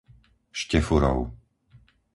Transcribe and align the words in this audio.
Štefurov 0.59 1.21